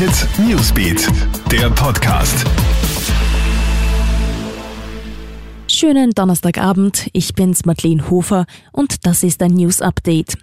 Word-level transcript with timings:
Hit 0.00 0.26
Newsbeat, 0.38 1.06
der 1.52 1.68
Podcast. 1.68 2.46
Schönen 5.68 6.12
Donnerstagabend, 6.12 7.10
ich 7.12 7.34
bin's 7.34 7.66
Madeleine 7.66 8.08
Hofer 8.08 8.46
und 8.72 9.04
das 9.04 9.22
ist 9.22 9.42
ein 9.42 9.50
News 9.52 9.82
Update. 9.82 10.38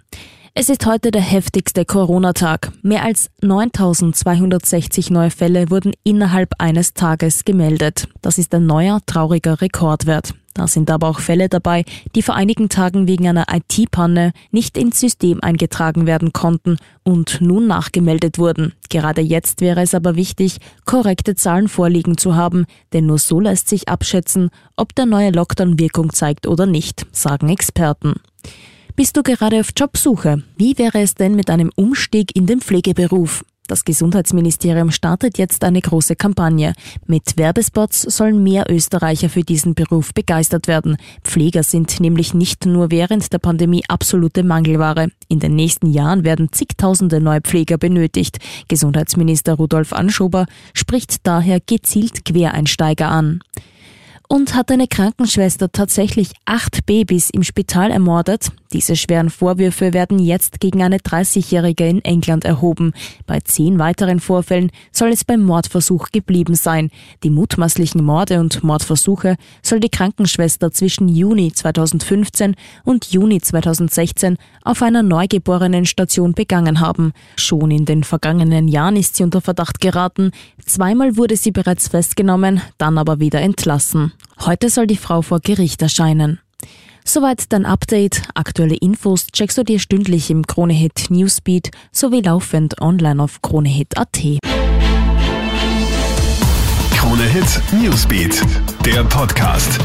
Es 0.54 0.68
ist 0.68 0.86
heute 0.86 1.10
der 1.10 1.22
heftigste 1.22 1.84
Corona-Tag. 1.84 2.70
Mehr 2.82 3.02
als 3.02 3.30
9260 3.42 5.10
neue 5.10 5.32
Fälle 5.32 5.70
wurden 5.70 5.92
innerhalb 6.04 6.50
eines 6.58 6.94
Tages 6.94 7.44
gemeldet. 7.44 8.06
Das 8.22 8.38
ist 8.38 8.54
ein 8.54 8.64
neuer, 8.64 9.00
trauriger 9.06 9.60
Rekordwert. 9.60 10.34
Da 10.58 10.66
sind 10.66 10.90
aber 10.90 11.06
auch 11.06 11.20
Fälle 11.20 11.48
dabei, 11.48 11.84
die 12.16 12.22
vor 12.22 12.34
einigen 12.34 12.68
Tagen 12.68 13.06
wegen 13.06 13.28
einer 13.28 13.46
IT-Panne 13.48 14.32
nicht 14.50 14.76
ins 14.76 14.98
System 14.98 15.40
eingetragen 15.40 16.04
werden 16.04 16.32
konnten 16.32 16.78
und 17.04 17.40
nun 17.40 17.68
nachgemeldet 17.68 18.38
wurden. 18.38 18.72
Gerade 18.90 19.20
jetzt 19.20 19.60
wäre 19.60 19.82
es 19.82 19.94
aber 19.94 20.16
wichtig, 20.16 20.58
korrekte 20.84 21.36
Zahlen 21.36 21.68
vorliegen 21.68 22.18
zu 22.18 22.34
haben, 22.34 22.66
denn 22.92 23.06
nur 23.06 23.18
so 23.18 23.38
lässt 23.38 23.68
sich 23.68 23.88
abschätzen, 23.88 24.50
ob 24.76 24.96
der 24.96 25.06
neue 25.06 25.30
Lockdown 25.30 25.78
Wirkung 25.78 26.12
zeigt 26.12 26.48
oder 26.48 26.66
nicht, 26.66 27.06
sagen 27.12 27.50
Experten. 27.50 28.14
Bist 28.96 29.16
du 29.16 29.22
gerade 29.22 29.60
auf 29.60 29.68
Jobsuche? 29.76 30.42
Wie 30.56 30.76
wäre 30.76 31.00
es 31.00 31.14
denn 31.14 31.36
mit 31.36 31.50
einem 31.50 31.70
Umstieg 31.76 32.34
in 32.34 32.46
den 32.46 32.60
Pflegeberuf? 32.60 33.44
Das 33.68 33.84
Gesundheitsministerium 33.84 34.90
startet 34.90 35.36
jetzt 35.36 35.62
eine 35.62 35.82
große 35.82 36.16
Kampagne. 36.16 36.72
Mit 37.06 37.36
Werbespots 37.36 38.00
sollen 38.00 38.42
mehr 38.42 38.64
Österreicher 38.70 39.28
für 39.28 39.42
diesen 39.42 39.74
Beruf 39.74 40.14
begeistert 40.14 40.68
werden. 40.68 40.96
Pfleger 41.22 41.62
sind 41.62 42.00
nämlich 42.00 42.32
nicht 42.32 42.64
nur 42.64 42.90
während 42.90 43.30
der 43.30 43.38
Pandemie 43.38 43.84
absolute 43.86 44.42
Mangelware. 44.42 45.08
In 45.28 45.38
den 45.38 45.54
nächsten 45.54 45.92
Jahren 45.92 46.24
werden 46.24 46.50
zigtausende 46.50 47.20
neue 47.20 47.42
Pfleger 47.42 47.76
benötigt. 47.76 48.38
Gesundheitsminister 48.68 49.52
Rudolf 49.52 49.92
Anschober 49.92 50.46
spricht 50.72 51.26
daher 51.26 51.60
gezielt 51.60 52.24
Quereinsteiger 52.24 53.08
an. 53.08 53.40
Und 54.30 54.54
hat 54.54 54.70
eine 54.70 54.88
Krankenschwester 54.88 55.72
tatsächlich 55.72 56.32
acht 56.46 56.86
Babys 56.86 57.28
im 57.28 57.42
Spital 57.42 57.90
ermordet? 57.90 58.50
Diese 58.72 58.96
schweren 58.96 59.30
Vorwürfe 59.30 59.94
werden 59.94 60.18
jetzt 60.18 60.60
gegen 60.60 60.82
eine 60.82 60.98
30-Jährige 60.98 61.88
in 61.88 62.04
England 62.04 62.44
erhoben. 62.44 62.92
Bei 63.26 63.40
zehn 63.40 63.78
weiteren 63.78 64.20
Vorfällen 64.20 64.70
soll 64.92 65.08
es 65.08 65.24
beim 65.24 65.42
Mordversuch 65.42 66.08
geblieben 66.12 66.54
sein. 66.54 66.90
Die 67.22 67.30
mutmaßlichen 67.30 68.04
Morde 68.04 68.40
und 68.40 68.62
Mordversuche 68.62 69.36
soll 69.62 69.80
die 69.80 69.88
Krankenschwester 69.88 70.70
zwischen 70.70 71.08
Juni 71.08 71.50
2015 71.50 72.56
und 72.84 73.06
Juni 73.10 73.40
2016 73.40 74.36
auf 74.64 74.82
einer 74.82 75.02
neugeborenen 75.02 75.86
Station 75.86 76.34
begangen 76.34 76.80
haben. 76.80 77.12
Schon 77.36 77.70
in 77.70 77.86
den 77.86 78.04
vergangenen 78.04 78.68
Jahren 78.68 78.96
ist 78.96 79.16
sie 79.16 79.24
unter 79.24 79.40
Verdacht 79.40 79.80
geraten. 79.80 80.30
Zweimal 80.64 81.16
wurde 81.16 81.36
sie 81.36 81.52
bereits 81.52 81.88
festgenommen, 81.88 82.60
dann 82.76 82.98
aber 82.98 83.18
wieder 83.18 83.40
entlassen. 83.40 84.12
Heute 84.44 84.68
soll 84.68 84.86
die 84.86 84.96
Frau 84.96 85.22
vor 85.22 85.40
Gericht 85.40 85.80
erscheinen. 85.80 86.40
Soweit 87.08 87.54
dein 87.54 87.64
Update. 87.64 88.20
Aktuelle 88.34 88.76
Infos 88.76 89.28
checkst 89.28 89.56
du 89.56 89.64
dir 89.64 89.78
stündlich 89.78 90.28
im 90.28 90.46
Kronehit 90.46 91.06
Newsbeat 91.08 91.70
sowie 91.90 92.20
laufend 92.20 92.82
online 92.82 93.22
auf 93.22 93.40
kronehit.at. 93.40 94.20
Kronehit 96.94 97.62
Newsbeat, 97.72 98.44
der 98.84 99.04
Podcast. 99.04 99.80